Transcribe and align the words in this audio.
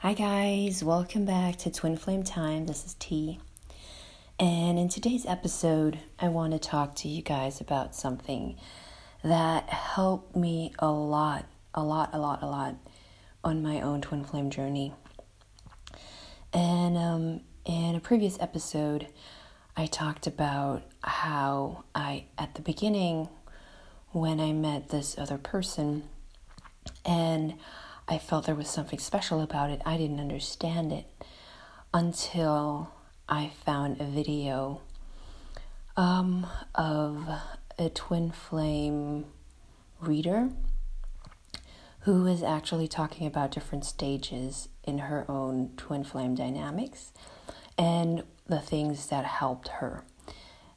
Hi, 0.00 0.12
guys, 0.12 0.84
welcome 0.84 1.24
back 1.24 1.56
to 1.56 1.70
Twin 1.70 1.96
Flame 1.96 2.22
Time. 2.22 2.66
This 2.66 2.84
is 2.84 2.94
T. 2.98 3.40
And 4.38 4.78
in 4.78 4.90
today's 4.90 5.24
episode, 5.24 6.00
I 6.18 6.28
want 6.28 6.52
to 6.52 6.58
talk 6.58 6.94
to 6.96 7.08
you 7.08 7.22
guys 7.22 7.62
about 7.62 7.94
something 7.94 8.58
that 9.24 9.70
helped 9.70 10.36
me 10.36 10.74
a 10.78 10.90
lot, 10.90 11.46
a 11.72 11.82
lot, 11.82 12.10
a 12.12 12.18
lot, 12.18 12.42
a 12.42 12.46
lot 12.46 12.74
on 13.42 13.62
my 13.62 13.80
own 13.80 14.02
twin 14.02 14.22
flame 14.22 14.50
journey. 14.50 14.92
And 16.52 16.98
um, 16.98 17.40
in 17.64 17.94
a 17.94 18.00
previous 18.00 18.38
episode, 18.38 19.08
I 19.78 19.86
talked 19.86 20.26
about 20.26 20.82
how 21.02 21.84
I, 21.94 22.26
at 22.36 22.54
the 22.54 22.60
beginning, 22.60 23.30
when 24.10 24.40
I 24.40 24.52
met 24.52 24.90
this 24.90 25.16
other 25.16 25.38
person, 25.38 26.02
and 27.02 27.54
I 28.08 28.18
felt 28.18 28.46
there 28.46 28.54
was 28.54 28.68
something 28.68 28.98
special 28.98 29.40
about 29.40 29.70
it. 29.70 29.82
I 29.84 29.96
didn't 29.96 30.20
understand 30.20 30.92
it 30.92 31.06
until 31.92 32.92
I 33.28 33.50
found 33.64 34.00
a 34.00 34.04
video 34.04 34.80
um, 35.96 36.46
of 36.74 37.28
a 37.78 37.88
twin 37.88 38.30
flame 38.30 39.26
reader 40.00 40.50
who 42.00 42.22
was 42.22 42.42
actually 42.42 42.86
talking 42.86 43.26
about 43.26 43.50
different 43.50 43.84
stages 43.84 44.68
in 44.84 44.98
her 44.98 45.24
own 45.28 45.70
twin 45.76 46.04
flame 46.04 46.36
dynamics 46.36 47.12
and 47.76 48.22
the 48.46 48.60
things 48.60 49.08
that 49.08 49.24
helped 49.24 49.68
her. 49.68 50.04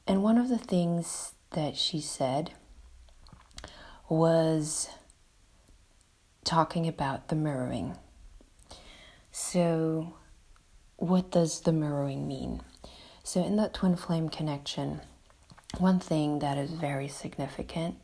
And 0.08 0.24
one 0.24 0.40
of 0.40 0.50
the 0.50 0.58
things 0.58 1.34
that 1.52 1.78
she 1.78 2.02
said 2.02 2.54
was 4.10 4.90
talking 6.50 6.88
about 6.88 7.28
the 7.28 7.36
mirroring. 7.36 7.96
So, 9.32 10.16
what 10.96 11.30
does 11.30 11.62
the 11.62 11.72
mirroring 11.72 12.28
mean? 12.28 12.64
So, 13.24 13.46
in 13.46 13.56
that 13.58 13.76
twin 13.76 13.96
flame 13.96 14.30
connection, 14.30 15.02
one 15.78 16.00
thing 16.00 16.40
that 16.40 16.58
is 16.58 16.72
very 16.72 17.08
significant 17.08 17.98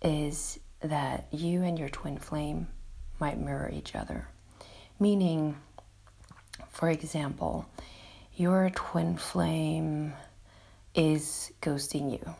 is 0.00 0.60
that 0.80 1.26
you 1.32 1.64
and 1.64 1.76
your 1.76 1.88
twin 1.88 2.18
flame 2.18 2.68
might 3.18 3.40
mirror 3.40 3.68
each 3.74 3.96
other. 3.96 4.28
Meaning, 5.00 5.56
for 6.68 6.88
example, 6.88 7.66
your 8.36 8.70
twin 8.70 9.16
flame 9.16 10.12
is 10.94 11.50
ghosting 11.60 12.12
you. 12.12 12.36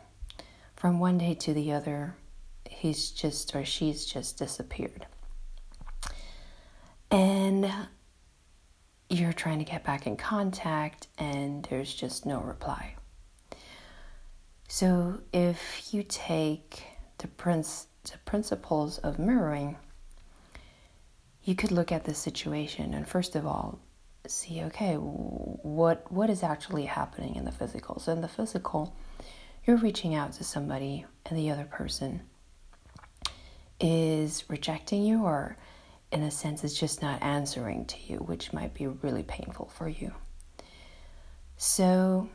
From 0.77 1.01
one 1.01 1.17
day 1.17 1.33
to 1.33 1.53
the 1.53 1.73
other, 1.73 2.15
he's 2.65 3.11
just 3.11 3.53
or 3.53 3.65
she's 3.65 4.05
just 4.05 4.37
disappeared 4.37 5.05
and 7.13 7.71
you're 9.07 9.33
trying 9.33 9.59
to 9.59 9.65
get 9.65 9.83
back 9.83 10.07
in 10.07 10.17
contact 10.17 11.07
and 11.19 11.63
there's 11.69 11.93
just 11.93 12.25
no 12.25 12.41
reply. 12.41 12.95
So 14.67 15.19
if 15.31 15.93
you 15.93 16.01
take 16.01 16.83
the, 17.19 17.27
prince, 17.27 17.85
the 18.11 18.17
principles 18.25 18.97
of 18.97 19.19
mirroring, 19.19 19.77
you 21.43 21.53
could 21.53 21.71
look 21.71 21.91
at 21.91 22.05
the 22.05 22.15
situation 22.15 22.95
and 22.95 23.07
first 23.07 23.35
of 23.35 23.45
all 23.45 23.79
see 24.25 24.63
okay 24.63 24.95
what 24.95 26.09
what 26.09 26.29
is 26.29 26.41
actually 26.41 26.85
happening 26.85 27.35
in 27.35 27.43
the 27.43 27.51
physical 27.51 27.99
so 27.99 28.13
in 28.13 28.21
the 28.21 28.27
physical 28.29 28.95
you're 29.65 29.75
reaching 29.75 30.15
out 30.15 30.31
to 30.31 30.45
somebody 30.45 31.05
and 31.25 31.37
the 31.37 31.51
other 31.51 31.65
person 31.65 32.21
is 33.81 34.45
rejecting 34.47 35.03
you 35.03 35.25
or 35.25 35.57
in 36.13 36.23
a 36.23 36.31
sense, 36.31 36.63
is 36.63 36.77
just 36.79 37.01
not 37.01 37.21
answering 37.21 37.85
to 37.85 37.97
you, 38.07 38.17
which 38.17 38.53
might 38.53 38.73
be 38.73 38.87
really 38.87 39.23
painful 39.23 39.71
for 39.75 39.89
you. 39.89 40.13
So, 41.57 42.29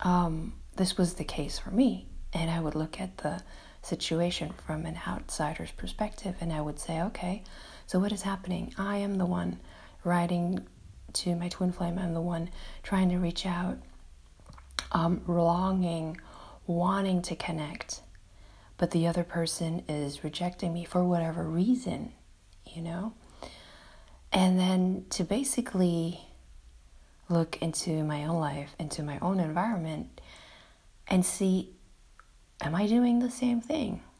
um, 0.00 0.54
this 0.76 0.96
was 0.96 1.14
the 1.14 1.24
case 1.24 1.58
for 1.58 1.70
me. 1.70 2.06
And 2.32 2.50
I 2.50 2.60
would 2.60 2.74
look 2.74 3.00
at 3.00 3.18
the 3.18 3.40
situation 3.82 4.52
from 4.66 4.84
an 4.84 4.98
outsider's 5.06 5.70
perspective 5.70 6.34
and 6.40 6.52
I 6.52 6.60
would 6.60 6.78
say, 6.78 7.00
okay, 7.02 7.42
so 7.86 7.98
what 7.98 8.12
is 8.12 8.22
happening? 8.22 8.74
I 8.76 8.98
am 8.98 9.16
the 9.16 9.24
one 9.24 9.60
writing 10.04 10.66
to 11.14 11.34
my 11.36 11.48
twin 11.48 11.72
flame, 11.72 11.98
I'm 11.98 12.12
the 12.14 12.20
one 12.20 12.50
trying 12.82 13.08
to 13.10 13.16
reach 13.16 13.46
out, 13.46 13.78
um, 14.92 15.22
longing, 15.26 16.20
wanting 16.66 17.22
to 17.22 17.36
connect 17.36 18.02
but 18.78 18.92
the 18.92 19.06
other 19.08 19.24
person 19.24 19.82
is 19.88 20.24
rejecting 20.24 20.72
me 20.72 20.84
for 20.84 21.04
whatever 21.04 21.42
reason, 21.42 22.12
you 22.74 22.82
know? 22.82 23.12
And 24.32 24.58
then 24.58 25.06
to 25.10 25.24
basically 25.24 26.20
look 27.28 27.60
into 27.62 28.04
my 28.04 28.24
own 28.24 28.40
life, 28.40 28.74
into 28.78 29.02
my 29.02 29.18
own 29.20 29.40
environment, 29.40 30.20
and 31.06 31.24
see, 31.24 31.70
am 32.60 32.74
I 32.74 32.86
doing 32.86 33.18
the 33.18 33.30
same 33.30 33.60
thing? 33.60 34.02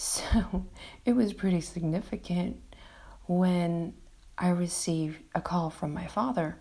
So 0.00 0.66
it 1.04 1.14
was 1.16 1.32
pretty 1.32 1.60
significant 1.60 2.62
when 3.26 3.94
I 4.38 4.50
received 4.50 5.18
a 5.34 5.40
call 5.40 5.70
from 5.70 5.92
my 5.92 6.06
father. 6.06 6.56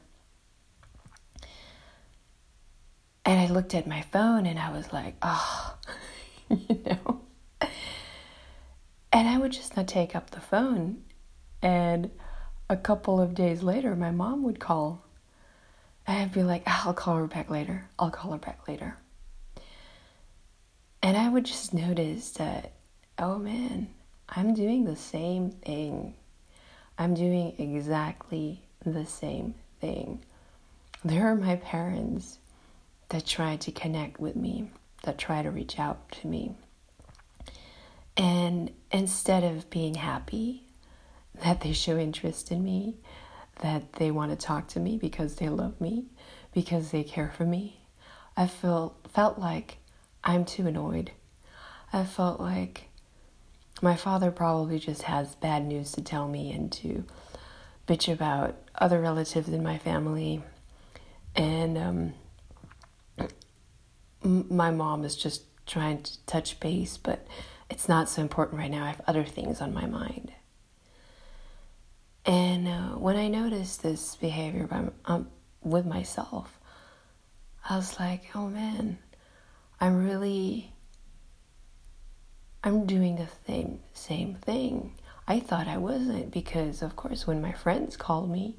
And 3.23 3.39
I 3.39 3.45
looked 3.45 3.75
at 3.75 3.85
my 3.85 4.01
phone 4.01 4.47
and 4.47 4.57
I 4.57 4.71
was 4.71 4.91
like, 4.91 5.17
oh, 5.21 5.77
you 6.49 6.81
know? 6.83 7.16
And 9.11 9.27
I 9.27 9.37
would 9.37 9.51
just 9.51 9.75
not 9.75 9.87
take 9.87 10.15
up 10.15 10.31
the 10.31 10.41
phone. 10.41 11.03
And 11.61 12.11
a 12.69 12.77
couple 12.77 13.19
of 13.19 13.33
days 13.33 13.63
later, 13.63 13.95
my 13.95 14.11
mom 14.11 14.43
would 14.43 14.59
call. 14.59 15.03
And 16.05 16.19
I'd 16.19 16.33
be 16.33 16.43
like, 16.43 16.63
ah, 16.67 16.83
I'll 16.87 16.93
call 16.93 17.17
her 17.17 17.27
back 17.27 17.49
later. 17.49 17.89
I'll 17.97 18.11
call 18.11 18.31
her 18.31 18.37
back 18.37 18.67
later. 18.67 18.97
And 21.01 21.15
I 21.15 21.29
would 21.29 21.45
just 21.45 21.73
notice 21.73 22.31
that, 22.31 22.73
oh 23.17 23.37
man, 23.37 23.87
I'm 24.29 24.53
doing 24.53 24.85
the 24.85 24.95
same 24.95 25.51
thing. 25.51 26.15
I'm 26.97 27.13
doing 27.13 27.55
exactly 27.57 28.61
the 28.85 29.05
same 29.05 29.55
thing. 29.79 30.23
There 31.05 31.27
are 31.27 31.35
my 31.35 31.55
parents 31.57 32.39
that 33.09 33.25
try 33.25 33.55
to 33.57 33.71
connect 33.71 34.19
with 34.19 34.35
me 34.35 34.69
that 35.03 35.17
try 35.17 35.41
to 35.41 35.51
reach 35.51 35.79
out 35.79 36.11
to 36.11 36.27
me. 36.27 36.55
And 38.17 38.71
instead 38.91 39.43
of 39.43 39.69
being 39.69 39.93
happy 39.95 40.63
that 41.43 41.61
they 41.61 41.71
show 41.71 41.97
interest 41.97 42.51
in 42.51 42.63
me, 42.63 42.97
that 43.61 43.93
they 43.93 44.11
want 44.11 44.31
to 44.31 44.37
talk 44.37 44.67
to 44.69 44.79
me 44.79 44.97
because 44.97 45.35
they 45.35 45.49
love 45.49 45.79
me, 45.79 46.05
because 46.53 46.91
they 46.91 47.03
care 47.03 47.31
for 47.35 47.45
me, 47.45 47.81
I 48.35 48.47
felt 48.47 49.07
felt 49.11 49.37
like 49.37 49.77
I'm 50.23 50.45
too 50.45 50.67
annoyed. 50.67 51.11
I 51.93 52.03
felt 52.03 52.39
like 52.39 52.89
my 53.81 53.95
father 53.95 54.31
probably 54.31 54.79
just 54.79 55.03
has 55.03 55.35
bad 55.35 55.65
news 55.65 55.91
to 55.93 56.01
tell 56.01 56.27
me 56.27 56.51
and 56.51 56.71
to 56.73 57.05
bitch 57.87 58.11
about 58.11 58.55
other 58.75 58.99
relatives 58.99 59.49
in 59.49 59.63
my 59.63 59.77
family. 59.77 60.43
And 61.35 61.77
um, 61.77 62.13
my 64.23 64.71
mom 64.71 65.03
is 65.03 65.15
just 65.15 65.43
trying 65.65 66.01
to 66.01 66.25
touch 66.25 66.59
base, 66.59 66.97
but 66.97 67.25
it's 67.69 67.89
not 67.89 68.09
so 68.09 68.21
important 68.21 68.59
right 68.59 68.71
now. 68.71 68.85
I 68.85 68.89
have 68.89 69.01
other 69.07 69.23
things 69.23 69.61
on 69.61 69.73
my 69.73 69.85
mind. 69.85 70.31
And 72.25 72.67
uh, 72.67 72.97
when 72.97 73.15
I 73.15 73.27
noticed 73.27 73.83
this 73.83 74.15
behavior 74.17 74.67
by, 74.67 74.83
um, 75.05 75.29
with 75.61 75.85
myself, 75.85 76.59
I 77.69 77.77
was 77.77 77.99
like, 77.99 78.23
oh 78.35 78.47
man, 78.47 78.97
I'm 79.79 80.05
really, 80.05 80.73
I'm 82.63 82.85
doing 82.85 83.15
the 83.15 83.27
same, 83.45 83.79
same 83.93 84.35
thing. 84.35 84.93
I 85.27 85.39
thought 85.39 85.67
I 85.67 85.77
wasn't 85.77 86.31
because, 86.31 86.81
of 86.81 86.95
course, 86.95 87.27
when 87.27 87.41
my 87.41 87.51
friends 87.51 87.97
called 87.97 88.29
me, 88.29 88.57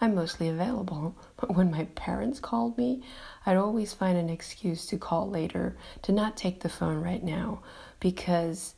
I'm 0.00 0.14
mostly 0.14 0.48
available. 0.48 1.16
But 1.36 1.54
when 1.56 1.70
my 1.70 1.84
parents 1.94 2.38
called 2.40 2.76
me, 2.76 3.02
I'd 3.46 3.56
always 3.56 3.94
find 3.94 4.18
an 4.18 4.28
excuse 4.28 4.84
to 4.86 4.98
call 4.98 5.30
later, 5.30 5.76
to 6.02 6.12
not 6.12 6.36
take 6.36 6.60
the 6.60 6.68
phone 6.68 7.02
right 7.02 7.22
now, 7.22 7.62
because 8.00 8.74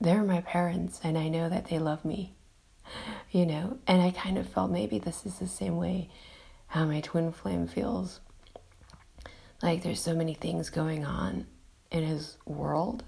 they're 0.00 0.24
my 0.24 0.40
parents 0.40 1.00
and 1.04 1.16
I 1.16 1.28
know 1.28 1.48
that 1.48 1.66
they 1.66 1.78
love 1.78 2.04
me. 2.04 2.34
You 3.30 3.46
know, 3.46 3.78
and 3.86 4.02
I 4.02 4.10
kind 4.10 4.38
of 4.38 4.48
felt 4.48 4.70
maybe 4.70 4.98
this 4.98 5.24
is 5.26 5.38
the 5.38 5.48
same 5.48 5.76
way 5.76 6.10
how 6.66 6.84
my 6.84 7.00
twin 7.00 7.32
flame 7.32 7.66
feels. 7.66 8.20
Like 9.62 9.82
there's 9.82 10.00
so 10.00 10.14
many 10.14 10.34
things 10.34 10.70
going 10.70 11.04
on 11.04 11.46
in 11.90 12.04
his 12.04 12.36
world. 12.44 13.04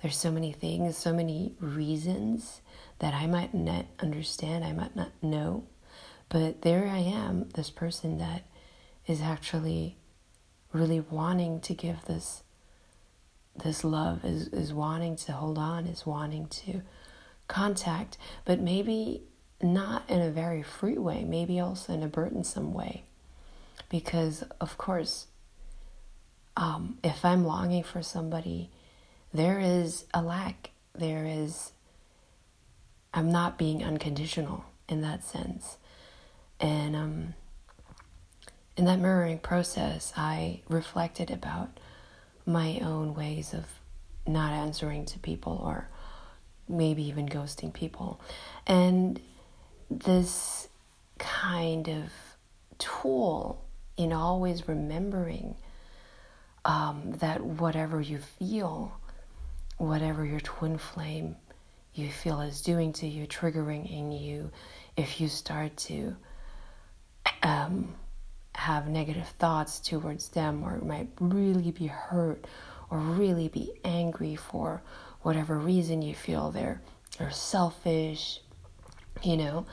There's 0.00 0.16
so 0.16 0.30
many 0.30 0.52
things, 0.52 0.96
so 0.96 1.12
many 1.12 1.54
reasons 1.60 2.60
that 3.00 3.14
I 3.14 3.26
might 3.26 3.52
not 3.54 3.86
understand, 3.98 4.64
I 4.64 4.72
might 4.72 4.94
not 4.94 5.10
know 5.22 5.64
but 6.28 6.62
there 6.62 6.86
I 6.86 6.98
am, 6.98 7.48
this 7.54 7.70
person 7.70 8.18
that 8.18 8.42
is 9.06 9.20
actually 9.20 9.96
really 10.72 11.00
wanting 11.00 11.60
to 11.60 11.74
give 11.74 12.04
this 12.06 12.42
this 13.56 13.84
love 13.84 14.24
is 14.24 14.48
is 14.48 14.72
wanting 14.72 15.16
to 15.16 15.32
hold 15.32 15.58
on, 15.58 15.86
is 15.86 16.06
wanting 16.06 16.46
to 16.48 16.82
contact, 17.48 18.18
but 18.44 18.60
maybe 18.60 19.22
not 19.62 20.08
in 20.08 20.20
a 20.20 20.30
very 20.30 20.62
free 20.62 20.98
way, 20.98 21.24
maybe 21.24 21.60
also 21.60 21.92
in 21.92 22.02
a 22.02 22.08
burdensome 22.08 22.72
way. 22.72 23.04
Because, 23.88 24.42
of 24.60 24.76
course, 24.76 25.26
um, 26.56 26.98
if 27.02 27.24
I'm 27.24 27.44
longing 27.44 27.82
for 27.82 28.02
somebody, 28.02 28.70
there 29.32 29.60
is 29.60 30.04
a 30.12 30.22
lack. 30.22 30.70
There 30.94 31.24
is, 31.24 31.72
I'm 33.12 33.30
not 33.30 33.58
being 33.58 33.84
unconditional 33.84 34.64
in 34.88 35.00
that 35.02 35.24
sense. 35.24 35.78
And 36.60 36.94
um, 36.94 37.34
in 38.76 38.84
that 38.84 38.98
mirroring 38.98 39.38
process, 39.38 40.12
I 40.16 40.60
reflected 40.68 41.30
about 41.30 41.78
my 42.46 42.78
own 42.80 43.14
ways 43.14 43.54
of 43.54 43.64
not 44.26 44.52
answering 44.52 45.04
to 45.06 45.18
people 45.18 45.60
or 45.64 45.88
maybe 46.68 47.02
even 47.04 47.28
ghosting 47.28 47.72
people. 47.72 48.20
And 48.66 49.20
this 49.90 50.68
kind 51.18 51.88
of 51.88 52.10
tool 52.78 53.64
in 53.96 54.12
always 54.12 54.66
remembering 54.68 55.56
um, 56.64 57.12
that 57.18 57.44
whatever 57.44 58.00
you 58.00 58.18
feel, 58.18 58.92
whatever 59.76 60.24
your 60.24 60.40
twin 60.40 60.78
flame 60.78 61.36
you 61.92 62.10
feel 62.10 62.40
is 62.40 62.62
doing 62.62 62.92
to 62.94 63.06
you, 63.06 63.26
triggering 63.26 63.90
in 63.90 64.10
you, 64.10 64.50
if 64.96 65.20
you 65.20 65.28
start 65.28 65.76
to 65.76 66.16
um, 67.42 67.94
have 68.54 68.88
negative 68.88 69.28
thoughts 69.38 69.80
towards 69.80 70.28
them 70.28 70.62
or 70.62 70.78
might 70.78 71.08
really 71.20 71.70
be 71.70 71.86
hurt 71.86 72.46
or 72.90 72.98
really 72.98 73.48
be 73.48 73.72
angry 73.84 74.36
for 74.36 74.82
whatever 75.22 75.58
reason 75.58 76.02
you 76.02 76.14
feel 76.14 76.50
they're, 76.50 76.80
they're 77.18 77.30
selfish, 77.30 78.40
you 79.22 79.36
know. 79.36 79.66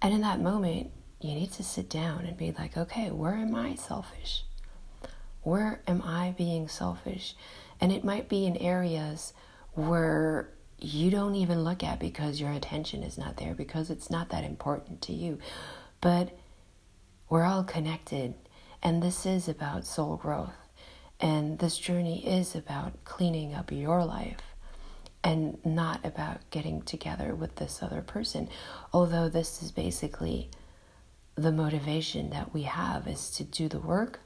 And 0.00 0.14
in 0.14 0.20
that 0.22 0.40
moment, 0.40 0.90
you 1.20 1.34
need 1.34 1.52
to 1.52 1.62
sit 1.62 1.88
down 1.88 2.24
and 2.26 2.36
be 2.36 2.52
like, 2.58 2.76
okay, 2.76 3.10
where 3.10 3.34
am 3.34 3.54
I 3.54 3.74
selfish? 3.74 4.44
Where 5.42 5.82
am 5.86 6.02
I 6.02 6.34
being 6.36 6.68
selfish? 6.68 7.34
And 7.80 7.92
it 7.92 8.04
might 8.04 8.28
be 8.28 8.46
in 8.46 8.56
areas 8.56 9.34
where 9.72 10.48
you 10.78 11.10
don't 11.10 11.34
even 11.34 11.64
look 11.64 11.82
at 11.82 11.98
because 11.98 12.40
your 12.40 12.52
attention 12.52 13.02
is 13.02 13.18
not 13.18 13.36
there, 13.36 13.54
because 13.54 13.90
it's 13.90 14.10
not 14.10 14.30
that 14.30 14.44
important 14.44 15.02
to 15.02 15.12
you. 15.12 15.38
But 16.00 16.36
we're 17.28 17.44
all 17.44 17.64
connected, 17.64 18.34
and 18.82 19.02
this 19.02 19.26
is 19.26 19.48
about 19.48 19.86
soul 19.86 20.16
growth. 20.16 20.54
And 21.20 21.58
this 21.58 21.78
journey 21.78 22.26
is 22.26 22.54
about 22.54 23.04
cleaning 23.04 23.54
up 23.54 23.72
your 23.72 24.04
life 24.04 24.40
and 25.22 25.58
not 25.64 26.04
about 26.04 26.38
getting 26.50 26.82
together 26.82 27.34
with 27.34 27.56
this 27.56 27.82
other 27.82 28.02
person. 28.02 28.48
Although 28.92 29.28
this 29.28 29.62
is 29.62 29.72
basically 29.72 30.50
the 31.34 31.52
motivation 31.52 32.30
that 32.30 32.52
we 32.52 32.62
have 32.62 33.08
is 33.08 33.30
to 33.30 33.44
do 33.44 33.68
the 33.68 33.78
work 33.80 34.20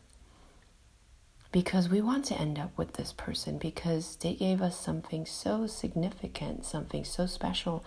because 1.53 1.89
we 1.89 2.01
want 2.01 2.25
to 2.27 2.39
end 2.39 2.59
up 2.59 2.77
with 2.77 2.95
this 2.95 3.13
person 3.13 3.59
because 3.59 4.17
they 4.17 4.35
gave 4.35 4.61
us 4.61 4.79
something 4.79 5.25
so 5.25 5.67
significant, 5.67 6.67
something 6.67 7.05
so 7.05 7.27
special 7.27 7.85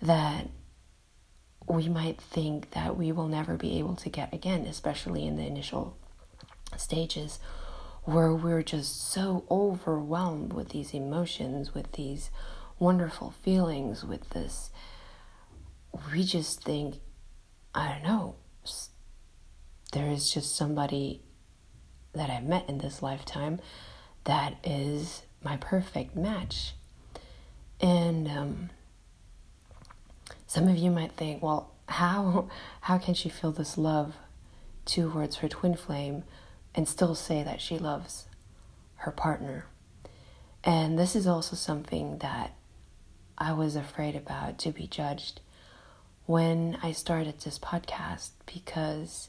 that 0.00 0.48
we 1.72 1.88
might 1.88 2.20
think 2.20 2.70
that 2.72 2.96
we 2.96 3.12
will 3.12 3.28
never 3.28 3.56
be 3.56 3.78
able 3.78 3.96
to 3.96 4.08
get 4.08 4.32
again, 4.32 4.62
especially 4.66 5.26
in 5.26 5.36
the 5.36 5.46
initial 5.46 5.96
stages 6.76 7.38
where 8.04 8.34
we're 8.34 8.62
just 8.62 9.10
so 9.10 9.44
overwhelmed 9.50 10.52
with 10.52 10.70
these 10.70 10.94
emotions, 10.94 11.74
with 11.74 11.92
these 11.92 12.30
wonderful 12.78 13.30
feelings, 13.30 14.04
with 14.04 14.30
this. 14.30 14.70
We 16.12 16.24
just 16.24 16.62
think, 16.62 16.96
I 17.74 17.88
don't 17.88 18.02
know, 18.02 18.36
there 19.92 20.08
is 20.08 20.32
just 20.32 20.56
somebody 20.56 21.22
that 22.14 22.30
I've 22.30 22.44
met 22.44 22.68
in 22.68 22.78
this 22.78 23.02
lifetime 23.02 23.60
that 24.24 24.54
is 24.64 25.22
my 25.42 25.56
perfect 25.56 26.16
match. 26.16 26.74
And 27.80 28.28
um, 28.28 28.70
some 30.50 30.66
of 30.66 30.76
you 30.76 30.90
might 30.90 31.12
think, 31.12 31.40
well, 31.44 31.70
how 31.86 32.48
how 32.80 32.98
can 32.98 33.14
she 33.14 33.28
feel 33.28 33.52
this 33.52 33.78
love 33.78 34.16
towards 34.84 35.36
her 35.36 35.48
twin 35.48 35.76
flame 35.76 36.24
and 36.74 36.88
still 36.88 37.14
say 37.14 37.44
that 37.44 37.60
she 37.60 37.78
loves 37.78 38.26
her 38.96 39.12
partner? 39.12 39.66
And 40.64 40.98
this 40.98 41.14
is 41.14 41.28
also 41.28 41.54
something 41.54 42.18
that 42.18 42.56
I 43.38 43.52
was 43.52 43.76
afraid 43.76 44.16
about 44.16 44.58
to 44.58 44.72
be 44.72 44.88
judged 44.88 45.40
when 46.26 46.76
I 46.82 46.90
started 46.90 47.38
this 47.38 47.60
podcast 47.60 48.30
because 48.52 49.28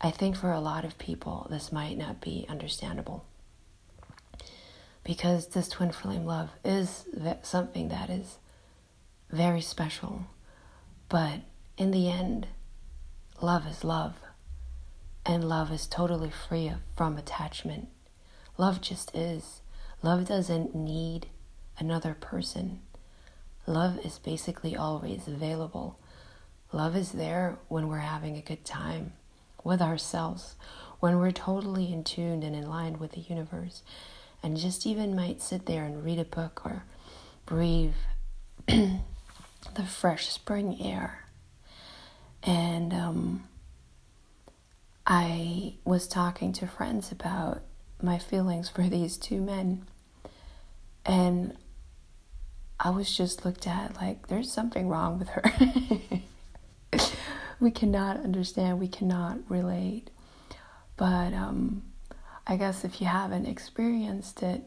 I 0.00 0.12
think 0.12 0.36
for 0.36 0.52
a 0.52 0.60
lot 0.60 0.84
of 0.84 0.96
people, 0.96 1.48
this 1.50 1.72
might 1.72 1.98
not 1.98 2.20
be 2.20 2.46
understandable. 2.48 3.24
Because 5.02 5.48
this 5.48 5.68
twin 5.68 5.90
flame 5.90 6.24
love 6.24 6.50
is 6.64 7.04
something 7.42 7.88
that 7.88 8.10
is 8.10 8.38
very 9.30 9.60
special. 9.60 10.26
But 11.08 11.40
in 11.76 11.90
the 11.90 12.10
end, 12.10 12.48
love 13.40 13.66
is 13.66 13.84
love. 13.84 14.14
And 15.24 15.48
love 15.48 15.72
is 15.72 15.86
totally 15.86 16.30
free 16.30 16.72
from 16.96 17.18
attachment. 17.18 17.88
Love 18.58 18.80
just 18.80 19.14
is. 19.14 19.60
Love 20.02 20.26
doesn't 20.26 20.74
need 20.74 21.26
another 21.78 22.14
person. 22.14 22.80
Love 23.66 23.98
is 24.04 24.18
basically 24.18 24.76
always 24.76 25.26
available. 25.26 25.98
Love 26.72 26.96
is 26.96 27.12
there 27.12 27.58
when 27.68 27.88
we're 27.88 27.98
having 27.98 28.36
a 28.36 28.42
good 28.42 28.64
time 28.64 29.12
with 29.64 29.82
ourselves, 29.82 30.54
when 31.00 31.18
we're 31.18 31.32
totally 31.32 31.92
in 31.92 32.04
tune 32.04 32.42
and 32.42 32.54
in 32.54 32.68
line 32.68 32.98
with 32.98 33.12
the 33.12 33.20
universe, 33.20 33.82
and 34.42 34.56
just 34.56 34.86
even 34.86 35.16
might 35.16 35.42
sit 35.42 35.66
there 35.66 35.84
and 35.84 36.04
read 36.04 36.18
a 36.18 36.24
book 36.24 36.62
or 36.64 36.84
breathe 37.44 37.94
the 39.74 39.84
fresh 39.84 40.28
spring 40.28 40.80
air. 40.80 41.24
And 42.42 42.92
um, 42.92 43.44
I 45.06 45.74
was 45.84 46.06
talking 46.06 46.52
to 46.54 46.66
friends 46.66 47.10
about 47.12 47.62
my 48.02 48.18
feelings 48.18 48.68
for 48.68 48.82
these 48.82 49.16
two 49.16 49.40
men. 49.40 49.86
And 51.04 51.56
I 52.78 52.90
was 52.90 53.14
just 53.16 53.44
looked 53.44 53.66
at 53.66 53.96
like 53.96 54.28
there's 54.28 54.52
something 54.52 54.88
wrong 54.88 55.18
with 55.18 55.28
her. 55.28 55.42
we 57.60 57.70
cannot 57.70 58.18
understand, 58.18 58.78
we 58.78 58.88
cannot 58.88 59.38
relate. 59.48 60.10
But 60.96 61.32
um, 61.32 61.82
I 62.46 62.56
guess 62.56 62.84
if 62.84 63.00
you 63.00 63.06
haven't 63.06 63.46
experienced 63.46 64.42
it, 64.42 64.62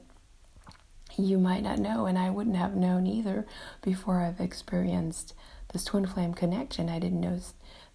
you 1.19 1.38
might 1.38 1.63
not 1.63 1.79
know, 1.79 2.05
and 2.05 2.17
I 2.17 2.29
wouldn't 2.29 2.55
have 2.55 2.75
known 2.75 3.05
either 3.05 3.45
before 3.81 4.21
I've 4.21 4.39
experienced 4.39 5.33
this 5.73 5.83
twin 5.83 6.05
flame 6.05 6.33
connection. 6.33 6.89
I 6.89 6.99
didn't 6.99 7.21
know 7.21 7.39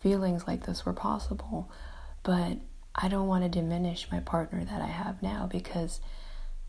feelings 0.01 0.47
like 0.47 0.67
this 0.67 0.85
were 0.85 0.93
possible, 0.93 1.71
but 2.23 2.59
I 2.95 3.09
don't 3.09 3.27
want 3.27 3.43
to 3.43 3.49
diminish 3.49 4.09
my 4.13 4.21
partner 4.21 4.65
that 4.65 4.83
I 4.83 4.87
have 4.87 5.23
now 5.23 5.49
because 5.51 6.01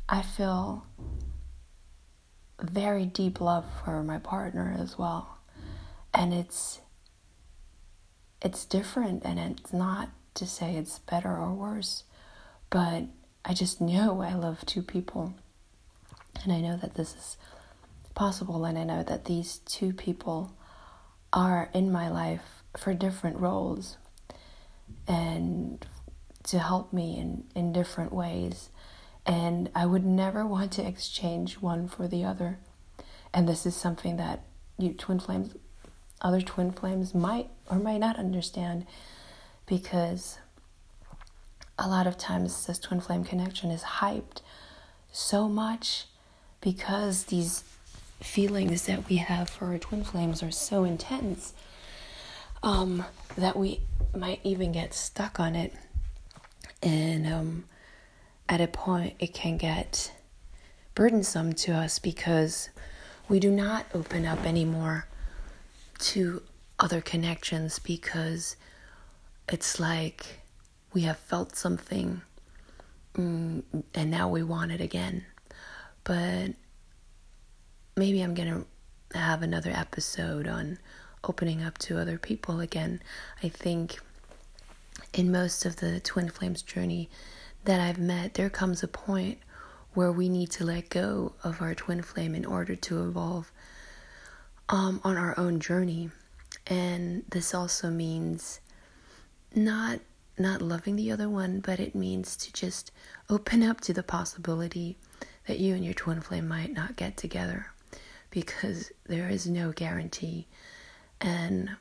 I 0.08 0.22
feel 0.22 0.86
very 2.62 3.06
deep 3.06 3.42
love 3.42 3.66
for 3.84 4.02
my 4.02 4.18
partner 4.18 4.76
as 4.80 4.98
well. 4.98 5.38
And 6.14 6.34
it's 6.34 6.80
it's 8.42 8.66
different 8.66 9.24
and 9.26 9.40
it's 9.40 9.74
not 9.74 10.10
to 10.36 10.46
say 10.46 10.76
it's 10.76 11.00
better 11.00 11.36
or 11.36 11.54
worse, 11.54 12.04
but 12.70 13.06
I 13.44 13.54
just 13.54 13.82
know 13.82 14.22
I 14.22 14.34
love 14.34 14.66
two 14.66 14.82
people. 14.82 15.34
And 16.44 16.54
I 16.54 16.62
know 16.62 16.78
that 16.78 16.96
this 16.96 17.16
is 17.16 17.38
possible, 18.14 18.66
and 18.66 18.78
I 18.78 18.84
know 18.84 19.04
that 19.04 19.26
these 19.26 19.60
two 19.60 19.94
people 19.94 20.54
are 21.34 21.70
in 21.74 21.92
my 21.92 22.10
life 22.10 22.64
for 22.78 22.94
different 22.94 23.38
roles 23.38 23.98
and 25.08 25.86
to 26.44 26.60
help 26.60 26.94
me 26.94 27.18
in, 27.18 27.44
in 27.56 27.74
different 27.74 28.14
ways. 28.14 28.70
And 29.26 29.70
I 29.74 29.86
would 29.86 30.06
never 30.06 30.46
want 30.46 30.72
to 30.74 30.88
exchange 30.88 31.56
one 31.60 31.88
for 31.88 32.08
the 32.08 32.24
other. 32.24 32.60
And 33.34 33.50
this 33.50 33.66
is 33.66 33.76
something 33.76 34.18
that 34.18 34.44
you 34.78 34.94
twin 34.94 35.20
flames 35.20 35.56
other 36.22 36.42
twin 36.42 36.72
flames 36.72 37.14
might 37.14 37.50
or 37.70 37.78
might 37.78 37.98
not 37.98 38.18
understand 38.18 38.86
because 39.66 40.40
a 41.78 41.88
lot 41.88 42.08
of 42.08 42.18
times 42.18 42.66
this 42.66 42.80
twin 42.80 43.02
flame 43.02 43.24
connection 43.24 43.70
is 43.70 43.84
hyped 43.84 44.42
so 45.12 45.50
much 45.50 46.06
because 46.66 47.26
these 47.26 47.64
feelings 48.20 48.88
that 48.88 49.08
we 49.08 49.18
have 49.18 49.48
for 49.48 49.68
our 49.68 49.78
twin 49.78 50.04
flames 50.04 50.42
are 50.42 50.50
so 50.50 50.84
intense 50.84 51.54
um, 52.64 53.06
that 53.38 53.56
we 53.56 53.82
might 54.16 54.40
even 54.44 54.72
get 54.72 54.92
stuck 54.92 55.40
on 55.40 55.56
it 55.56 55.72
and 56.82 57.28
um, 57.28 57.66
at 58.50 58.60
a 58.60 58.68
point 58.68 59.14
it 59.20 59.32
can 59.32 59.58
get 59.58 60.12
burdensome 60.96 61.54
to 61.54 61.72
us 61.72 62.00
because 62.00 62.70
we 63.30 63.40
do 63.40 63.52
not 63.52 63.86
open 63.94 64.26
up 64.26 64.44
anymore 64.44 65.08
to 66.00 66.42
other 66.80 67.00
connections 67.00 67.78
because 67.78 68.56
it's 69.48 69.80
like 69.80 70.40
we 70.94 71.02
have 71.02 71.18
felt 71.18 71.56
something 71.56 72.22
mm, 73.14 73.62
and 73.94 74.10
now 74.10 74.28
we 74.28 74.42
want 74.42 74.72
it 74.72 74.82
again. 74.82 75.26
But 76.06 76.54
maybe 77.98 78.22
I'm 78.22 78.34
going 78.34 78.66
to 79.12 79.18
have 79.18 79.42
another 79.42 79.72
episode 79.72 80.48
on 80.48 80.80
opening 81.24 81.64
up 81.64 81.78
to 81.80 82.00
other 82.00 82.18
people 82.18 82.62
again. 82.62 83.02
I 83.44 83.50
think 83.50 84.00
in 85.14 85.32
most 85.32 85.66
of 85.66 85.78
the 85.78 86.00
twin 86.00 86.30
flames 86.30 86.62
journey 86.62 87.10
that 87.66 87.82
I've 87.82 87.98
met, 87.98 88.36
there 88.36 88.50
comes 88.50 88.84
a 88.84 88.88
point 88.88 89.40
where 89.94 90.12
we 90.12 90.30
need 90.30 90.52
to 90.52 90.64
let 90.66 90.90
go 90.90 91.34
of 91.44 91.62
our 91.62 91.74
twin 91.74 92.02
flame 92.02 92.36
in 92.36 92.46
order 92.46 92.76
to 92.76 93.04
evolve 93.08 93.52
um, 94.70 95.02
on 95.04 95.18
our 95.18 95.38
own 95.40 95.60
journey. 95.60 96.12
And 96.68 97.24
this 97.30 97.54
also 97.54 97.90
means 97.90 98.60
not 99.54 100.00
not 100.38 100.62
loving 100.62 100.98
the 100.98 101.12
other 101.14 101.30
one, 101.30 101.62
but 101.62 101.80
it 101.80 101.96
means 101.96 102.36
to 102.36 102.52
just 102.52 102.92
open 103.30 103.64
up 103.64 103.80
to 103.80 103.94
the 103.94 104.04
possibility 104.04 104.98
that 105.48 105.60
you 105.60 105.76
and 105.76 105.84
your 105.84 105.94
twin 105.94 106.22
flame 106.22 106.48
might 106.48 106.74
not 106.74 106.96
get 106.96 107.18
together 107.18 107.68
because 108.30 108.92
there 109.06 109.30
is 109.30 109.48
no 109.48 109.72
guarantee. 109.72 110.48
And 111.22 111.72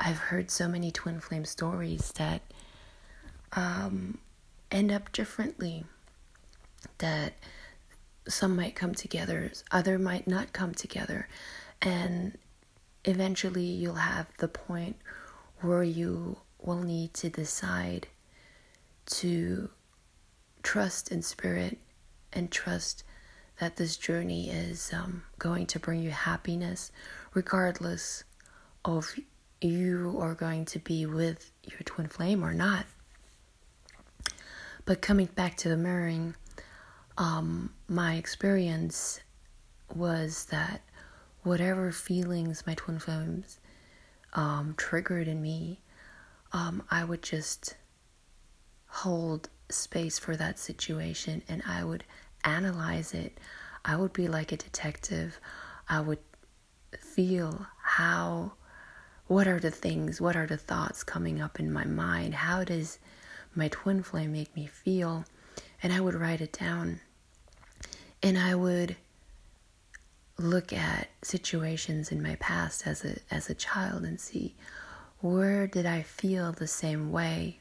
I've 0.00 0.18
heard 0.18 0.50
so 0.50 0.68
many 0.68 0.90
twin 0.90 1.20
flame 1.20 1.44
stories 1.44 2.12
that 2.16 2.42
um, 3.52 4.18
end 4.70 4.92
up 4.92 5.12
differently. 5.12 5.84
That 6.98 7.34
some 8.28 8.54
might 8.54 8.74
come 8.74 8.94
together, 8.94 9.50
other 9.70 9.98
might 9.98 10.26
not 10.28 10.52
come 10.52 10.74
together, 10.74 11.28
and 11.82 12.36
eventually 13.04 13.64
you'll 13.64 13.94
have 13.94 14.26
the 14.38 14.48
point 14.48 14.96
where 15.60 15.82
you 15.82 16.38
will 16.60 16.82
need 16.82 17.14
to 17.14 17.30
decide 17.30 18.06
to 19.06 19.70
trust 20.62 21.10
in 21.10 21.22
spirit 21.22 21.78
and 22.32 22.50
trust 22.50 23.04
that 23.60 23.76
this 23.76 23.96
journey 23.96 24.50
is 24.50 24.92
um, 24.92 25.24
going 25.38 25.66
to 25.66 25.78
bring 25.78 26.00
you 26.00 26.10
happiness, 26.10 26.92
regardless 27.34 28.24
of 28.84 29.14
you 29.60 30.16
are 30.20 30.34
going 30.34 30.64
to 30.64 30.78
be 30.78 31.06
with 31.06 31.50
your 31.64 31.80
twin 31.84 32.06
flame 32.06 32.44
or 32.44 32.54
not. 32.54 32.86
But 34.84 35.02
coming 35.02 35.26
back 35.26 35.56
to 35.58 35.68
the 35.68 35.76
mirroring, 35.76 36.34
um, 37.18 37.74
my 37.88 38.14
experience 38.14 39.20
was 39.94 40.46
that 40.46 40.82
whatever 41.42 41.90
feelings 41.92 42.66
my 42.66 42.74
twin 42.74 42.98
flames 42.98 43.58
um, 44.34 44.74
triggered 44.76 45.26
in 45.26 45.42
me, 45.42 45.80
um, 46.52 46.82
I 46.90 47.04
would 47.04 47.22
just 47.22 47.74
hold 48.86 49.48
space 49.70 50.18
for 50.18 50.36
that 50.36 50.58
situation 50.58 51.42
and 51.48 51.62
I 51.66 51.84
would 51.84 52.04
analyze 52.44 53.14
it. 53.14 53.38
I 53.84 53.96
would 53.96 54.12
be 54.12 54.28
like 54.28 54.52
a 54.52 54.56
detective. 54.56 55.40
I 55.88 56.00
would 56.00 56.18
feel 56.98 57.66
how, 57.82 58.52
what 59.26 59.46
are 59.46 59.60
the 59.60 59.70
things, 59.70 60.20
what 60.20 60.36
are 60.36 60.46
the 60.46 60.56
thoughts 60.56 61.02
coming 61.04 61.40
up 61.40 61.60
in 61.60 61.72
my 61.72 61.84
mind? 61.84 62.34
How 62.34 62.64
does 62.64 62.98
my 63.54 63.68
twin 63.68 64.02
flame 64.02 64.32
make 64.32 64.54
me 64.54 64.66
feel? 64.66 65.24
And 65.82 65.92
I 65.92 66.00
would 66.00 66.14
write 66.14 66.40
it 66.40 66.52
down. 66.52 67.00
And 68.22 68.38
I 68.38 68.54
would 68.54 68.96
look 70.38 70.72
at 70.72 71.08
situations 71.22 72.12
in 72.12 72.22
my 72.22 72.36
past 72.36 72.86
as 72.86 73.04
a 73.04 73.16
as 73.30 73.50
a 73.50 73.54
child 73.54 74.04
and 74.04 74.20
see 74.20 74.54
where 75.20 75.66
did 75.66 75.84
I 75.84 76.02
feel 76.02 76.52
the 76.52 76.68
same 76.68 77.10
way? 77.10 77.58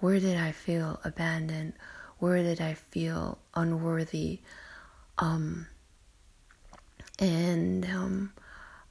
Where 0.00 0.20
did 0.20 0.36
I 0.36 0.52
feel 0.52 1.00
abandoned? 1.04 1.72
Where 2.18 2.42
did 2.42 2.60
I 2.60 2.74
feel 2.74 3.38
unworthy? 3.54 4.40
Um, 5.18 5.66
and 7.18 7.84
um, 7.86 8.32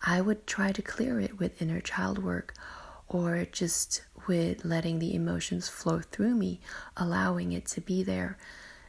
I 0.02 0.20
would 0.20 0.46
try 0.46 0.74
to 0.74 0.82
clear 0.82 1.20
it 1.20 1.40
with 1.40 1.62
inner 1.62 1.80
child 1.80 2.22
work 2.22 2.54
or 3.08 3.46
just 3.46 4.02
with 4.28 4.66
letting 4.66 5.00
the 5.00 5.16
emotions 5.16 5.70
flow 5.70 6.02
through 6.02 6.36
me, 6.36 6.60
allowing 6.98 7.54
it 7.54 7.66
to 7.68 7.80
be 7.80 8.04
there, 8.04 8.38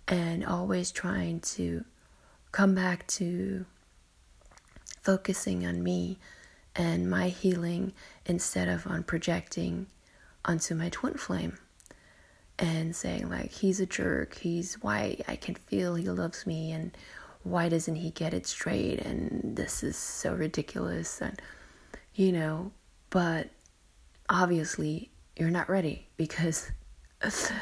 and 0.09 0.45
always 0.45 0.91
trying 0.91 1.39
to 1.39 1.85
come 2.51 2.75
back 2.75 3.07
to 3.07 3.65
focusing 5.03 5.65
on 5.65 5.85
me 5.85 6.19
and 6.75 7.09
my 7.09 7.29
healing 7.29 7.93
instead 8.27 8.69
of 8.69 8.89
on 8.89 9.05
projecting 9.05 9.87
onto 10.45 10.75
my 10.75 10.89
twin 10.89 11.15
flame 11.15 11.59
and 12.59 12.95
saying 12.95 13.29
like 13.29 13.53
he's 13.53 13.81
a 13.81 13.87
jerk. 13.87 14.35
He's 14.37 14.75
why 14.83 15.19
i 15.29 15.37
can 15.37 15.55
feel 15.55 15.95
he 15.95 16.09
loves 16.09 16.47
me 16.47 16.73
and 16.73 16.97
why 17.45 17.69
doesn't 17.69 17.97
he 17.97 18.11
get 18.11 18.35
it 18.35 18.47
straight? 18.47 19.01
And 19.01 19.57
this 19.57 19.83
is 19.83 19.97
so 19.97 20.35
ridiculous 20.35 21.21
and 21.21 21.41
you 22.15 22.33
know 22.33 22.73
but 23.11 23.51
obviously 24.29 25.11
you're 25.37 25.51
not 25.51 25.69
ready 25.71 26.09
because 26.17 26.71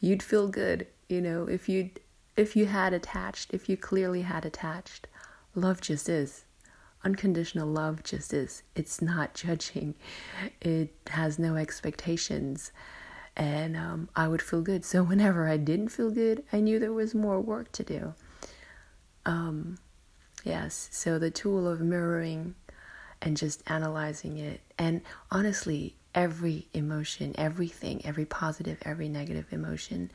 you'd 0.00 0.22
feel 0.22 0.48
good 0.48 0.86
you 1.08 1.20
know 1.20 1.46
if 1.46 1.68
you 1.68 1.90
if 2.36 2.56
you 2.56 2.66
had 2.66 2.92
attached 2.92 3.52
if 3.52 3.68
you 3.68 3.76
clearly 3.76 4.22
had 4.22 4.44
attached. 4.46 5.06
Love 5.54 5.80
just 5.80 6.08
is. 6.08 6.44
Unconditional 7.04 7.66
love 7.68 8.02
just 8.02 8.32
is. 8.32 8.62
It's 8.74 9.00
not 9.02 9.34
judging, 9.42 9.94
it 10.60 10.94
has 11.08 11.38
no 11.38 11.56
expectations. 11.56 12.72
And 13.38 13.76
um, 13.76 14.08
I 14.16 14.26
would 14.26 14.42
feel 14.42 14.62
good. 14.62 14.84
So 14.84 15.04
whenever 15.04 15.48
I 15.48 15.56
didn't 15.56 15.88
feel 15.90 16.10
good, 16.10 16.42
I 16.52 16.58
knew 16.58 16.78
there 16.80 16.92
was 16.92 17.14
more 17.14 17.40
work 17.40 17.70
to 17.72 17.84
do. 17.84 18.14
Um, 19.24 19.78
yes, 20.44 20.88
so 20.90 21.18
the 21.18 21.30
tool 21.30 21.68
of 21.68 21.80
mirroring 21.80 22.56
and 23.22 23.36
just 23.36 23.62
analyzing 23.68 24.38
it. 24.38 24.60
And 24.76 25.02
honestly, 25.30 25.94
every 26.14 26.66
emotion, 26.74 27.34
everything, 27.38 28.04
every 28.04 28.24
positive, 28.24 28.78
every 28.82 29.08
negative 29.08 29.46
emotion 29.52 30.10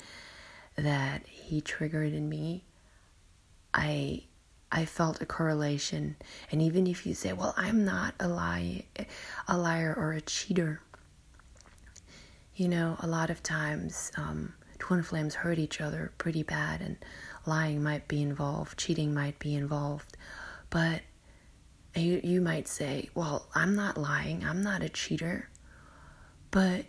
that 0.76 1.26
he 1.28 1.62
triggered 1.62 2.14
in 2.14 2.28
me, 2.28 2.66
I 3.74 4.24
I 4.72 4.86
felt 4.86 5.22
a 5.22 5.26
correlation. 5.26 6.16
And 6.52 6.62
even 6.62 6.88
if 6.88 7.06
you 7.06 7.14
say, 7.14 7.32
well, 7.32 7.54
I'm 7.56 7.86
not 7.86 8.16
a 8.20 8.28
lie, 8.28 8.86
a 9.48 9.58
liar 9.58 9.94
or 9.96 10.14
a 10.14 10.22
cheater, 10.22 10.82
you 12.56 12.68
know, 12.68 12.98
a 13.00 13.08
lot 13.08 13.30
of 13.30 13.42
times 13.42 14.12
um, 14.18 14.54
twin 14.80 15.04
flames 15.04 15.36
hurt 15.36 15.58
each 15.58 15.82
other 15.82 16.14
pretty 16.18 16.44
bad, 16.44 16.82
and 16.82 16.98
lying 17.46 17.82
might 17.82 18.08
be 18.08 18.22
involved, 18.22 18.78
cheating 18.78 19.14
might 19.14 19.40
be 19.40 19.56
involved. 19.56 20.16
But 20.70 21.02
you, 21.96 22.22
you 22.24 22.42
might 22.42 22.68
say, 22.68 23.10
well, 23.14 23.48
I'm 23.56 23.76
not 23.76 23.98
lying, 23.98 24.44
I'm 24.44 24.62
not 24.62 24.82
a 24.84 24.90
cheater. 24.90 25.50
But 26.52 26.86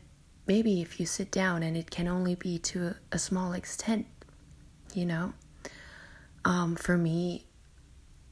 maybe 0.47 0.81
if 0.83 1.01
you 1.01 1.07
sit 1.07 1.31
down 1.31 1.63
and 1.63 1.77
it 1.77 1.91
can 1.91 2.09
only 2.09 2.35
be 2.35 2.59
to 2.59 2.95
a, 3.13 3.19
small 3.19 3.53
extent, 3.53 4.07
you 4.93 5.07
know? 5.07 5.33
Um, 6.45 6.77
for 6.77 6.99
me, 6.99 7.47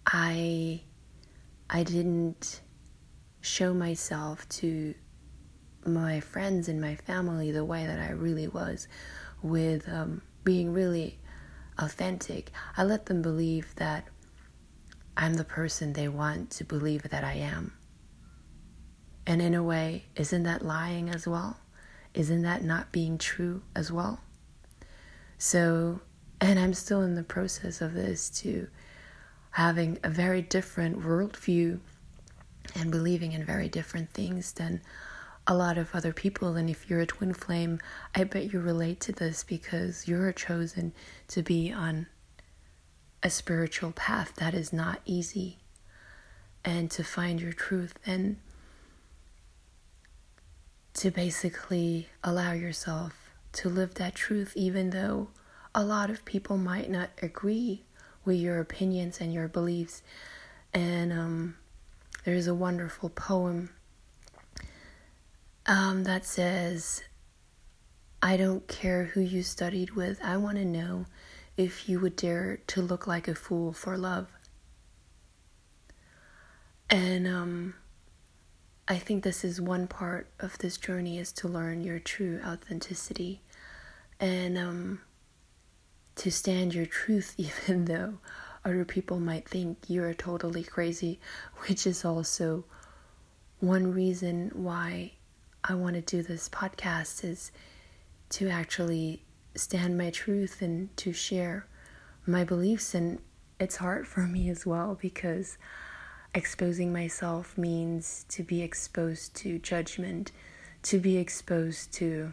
I 0.06 0.82
I 1.70 1.82
didn't 1.84 2.60
show 3.40 3.72
myself 3.72 4.46
to 4.50 4.94
my 5.84 6.20
friends 6.20 6.68
and 6.68 6.80
my 6.80 6.96
family 6.96 7.50
the 7.50 7.64
way 7.64 7.86
that 7.86 7.98
I 7.98 8.10
really 8.10 8.48
was 8.48 8.88
with 9.42 9.88
um, 9.88 10.22
being 10.44 10.72
really 10.72 11.18
authentic. 11.78 12.50
I 12.76 12.84
let 12.84 13.06
them 13.06 13.22
believe 13.22 13.74
that 13.76 14.08
I'm 15.16 15.34
the 15.34 15.44
person 15.44 15.92
they 15.92 16.08
want 16.08 16.50
to 16.52 16.64
believe 16.64 17.02
that 17.04 17.24
I 17.24 17.34
am. 17.34 17.72
And 19.26 19.40
in 19.40 19.54
a 19.54 19.62
way, 19.62 20.06
isn't 20.16 20.42
that 20.44 20.64
lying 20.64 21.08
as 21.08 21.26
well? 21.26 21.58
Isn't 22.14 22.42
that 22.42 22.64
not 22.64 22.92
being 22.92 23.18
true 23.18 23.62
as 23.74 23.92
well? 23.92 24.20
So, 25.38 26.00
and 26.40 26.58
I'm 26.58 26.74
still 26.74 27.02
in 27.02 27.14
the 27.14 27.22
process 27.22 27.80
of 27.80 27.94
this 27.94 28.30
to 28.40 28.68
having 29.50 29.98
a 30.02 30.08
very 30.08 30.42
different 30.42 31.00
worldview 31.00 31.78
and 32.74 32.90
believing 32.90 33.32
in 33.32 33.44
very 33.44 33.68
different 33.68 34.10
things 34.10 34.52
than 34.52 34.80
a 35.46 35.54
lot 35.54 35.78
of 35.78 35.94
other 35.94 36.12
people. 36.12 36.56
And 36.56 36.70
if 36.70 36.88
you're 36.88 37.00
a 37.00 37.06
twin 37.06 37.34
flame, 37.34 37.80
I 38.14 38.24
bet 38.24 38.52
you 38.52 38.60
relate 38.60 39.00
to 39.00 39.12
this 39.12 39.44
because 39.44 40.06
you're 40.06 40.32
chosen 40.32 40.92
to 41.28 41.42
be 41.42 41.72
on 41.72 42.06
a 43.22 43.30
spiritual 43.30 43.92
path 43.92 44.34
that 44.36 44.54
is 44.54 44.72
not 44.72 45.00
easy 45.04 45.58
and 46.64 46.90
to 46.90 47.04
find 47.04 47.40
your 47.40 47.52
truth 47.52 47.98
and 48.06 48.36
to 50.94 51.10
basically 51.10 52.08
allow 52.22 52.52
yourself 52.52 53.30
to 53.52 53.68
live 53.68 53.94
that 53.94 54.14
truth, 54.14 54.52
even 54.56 54.90
though 54.90 55.28
a 55.74 55.84
lot 55.84 56.10
of 56.10 56.24
people 56.24 56.56
might 56.56 56.90
not 56.90 57.10
agree 57.20 57.82
with 58.24 58.36
your 58.36 58.60
opinions 58.60 59.20
and 59.20 59.32
your 59.32 59.48
beliefs. 59.48 60.02
And 60.72 61.12
um, 61.12 61.56
there's 62.24 62.46
a 62.46 62.54
wonderful 62.54 63.08
poem 63.08 63.70
um, 65.66 66.04
that 66.04 66.24
says, 66.24 67.02
I 68.20 68.36
don't 68.36 68.66
care 68.68 69.04
who 69.04 69.20
you 69.20 69.42
studied 69.42 69.92
with. 69.92 70.20
I 70.22 70.36
want 70.36 70.58
to 70.58 70.64
know 70.64 71.06
if 71.56 71.88
you 71.88 72.00
would 72.00 72.16
dare 72.16 72.58
to 72.68 72.82
look 72.82 73.06
like 73.06 73.28
a 73.28 73.34
fool 73.34 73.72
for 73.72 73.96
love. 73.96 74.28
And 76.88 77.26
um, 77.26 77.74
I 78.86 78.98
think 78.98 79.24
this 79.24 79.44
is 79.44 79.60
one 79.60 79.86
part 79.86 80.28
of 80.40 80.58
this 80.58 80.76
journey 80.76 81.18
is 81.18 81.32
to 81.32 81.48
learn 81.48 81.82
your 81.82 81.98
true 81.98 82.40
authenticity 82.44 83.40
and 84.20 84.58
um, 84.58 85.00
to 86.16 86.30
stand 86.30 86.74
your 86.74 86.86
truth, 86.86 87.34
even 87.38 87.86
though 87.86 88.18
other 88.64 88.84
people 88.84 89.18
might 89.18 89.48
think 89.48 89.78
you're 89.88 90.14
totally 90.14 90.62
crazy, 90.62 91.18
which 91.66 91.86
is 91.86 92.04
also 92.04 92.64
one 93.60 93.92
reason 93.92 94.50
why 94.54 95.12
I 95.64 95.74
want 95.74 95.94
to 95.94 96.00
do 96.00 96.24
this 96.24 96.48
podcast 96.48 97.22
is 97.22 97.52
to 98.30 98.48
actually 98.48 99.22
stand 99.54 99.96
my 99.96 100.10
truth 100.10 100.60
and 100.60 100.94
to 100.96 101.12
share 101.12 101.66
my 102.26 102.42
beliefs 102.42 102.94
and 102.94 103.20
it's 103.60 103.76
hard 103.76 104.08
for 104.08 104.22
me 104.22 104.48
as 104.48 104.66
well 104.66 104.98
because 105.00 105.58
exposing 106.34 106.92
myself 106.92 107.56
means 107.56 108.24
to 108.30 108.42
be 108.42 108.60
exposed 108.60 109.36
to 109.36 109.60
judgment, 109.60 110.32
to 110.82 110.98
be 110.98 111.16
exposed 111.16 111.92
to 111.94 112.32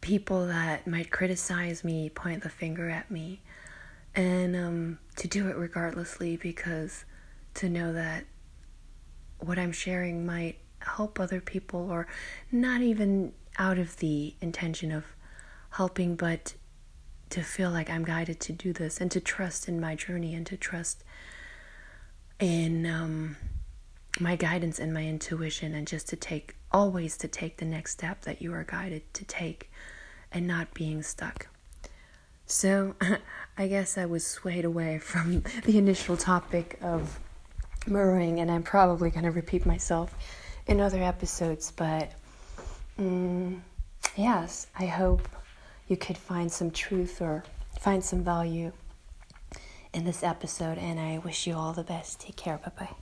people 0.00 0.46
that 0.46 0.86
might 0.86 1.10
criticize 1.10 1.82
me, 1.82 2.08
point 2.08 2.44
the 2.44 2.48
finger 2.50 2.88
at 2.88 3.10
me, 3.10 3.40
and 4.14 4.54
um, 4.54 4.98
to 5.16 5.26
do 5.26 5.48
it 5.48 5.56
regardlessly 5.56 6.36
because 6.36 7.04
to 7.54 7.68
know 7.68 7.92
that 7.92 8.26
what 9.40 9.58
I'm 9.58 9.72
sharing 9.72 10.24
might 10.24 10.58
help 10.84 11.18
other 11.18 11.40
people 11.40 11.90
or 11.90 12.06
not 12.50 12.82
even 12.82 13.32
out 13.58 13.78
of 13.78 13.96
the 13.98 14.34
intention 14.40 14.92
of 14.92 15.04
helping, 15.70 16.16
but 16.16 16.54
to 17.30 17.42
feel 17.42 17.70
like 17.70 17.88
I'm 17.88 18.04
guided 18.04 18.40
to 18.40 18.52
do 18.52 18.72
this 18.72 19.00
and 19.00 19.10
to 19.10 19.20
trust 19.20 19.68
in 19.68 19.80
my 19.80 19.94
journey 19.94 20.34
and 20.34 20.46
to 20.46 20.56
trust 20.56 21.02
in 22.38 22.84
um, 22.86 23.36
my 24.20 24.36
guidance 24.36 24.78
and 24.78 24.92
my 24.92 25.06
intuition 25.06 25.74
and 25.74 25.86
just 25.86 26.08
to 26.08 26.16
take 26.16 26.56
always 26.70 27.16
to 27.18 27.28
take 27.28 27.58
the 27.58 27.64
next 27.64 27.92
step 27.92 28.22
that 28.22 28.42
you 28.42 28.52
are 28.52 28.64
guided 28.64 29.02
to 29.14 29.24
take 29.24 29.70
and 30.30 30.46
not 30.46 30.74
being 30.74 31.02
stuck. 31.02 31.48
So, 32.46 32.94
I 33.58 33.68
guess 33.68 33.96
I 33.96 34.06
was 34.06 34.26
swayed 34.26 34.64
away 34.64 34.98
from 34.98 35.44
the 35.64 35.78
initial 35.78 36.16
topic 36.16 36.78
of 36.82 37.18
mirroring, 37.86 38.40
and 38.40 38.50
I'm 38.50 38.62
probably 38.62 39.10
going 39.10 39.24
to 39.24 39.30
repeat 39.30 39.64
myself 39.66 40.14
in 40.66 40.80
other 40.80 41.02
episodes, 41.02 41.72
but 41.72 42.12
um, 42.98 43.62
yes, 44.16 44.66
I 44.78 44.86
hope 44.86 45.28
you 45.88 45.96
could 45.96 46.18
find 46.18 46.50
some 46.50 46.70
truth 46.70 47.20
or 47.20 47.44
find 47.80 48.04
some 48.04 48.22
value 48.22 48.72
in 49.92 50.04
this 50.04 50.22
episode, 50.22 50.78
and 50.78 50.98
I 50.98 51.18
wish 51.18 51.46
you 51.46 51.54
all 51.54 51.72
the 51.72 51.84
best. 51.84 52.20
Take 52.20 52.36
care. 52.36 52.58
Bye 52.58 52.72
bye. 52.78 52.94